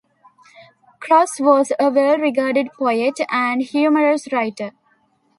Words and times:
Cros 0.99 1.39
was 1.39 1.71
a 1.79 1.91
well-regarded 1.91 2.73
poet 2.73 3.19
and 3.29 3.61
humorous 3.61 4.31
writer. 4.33 4.71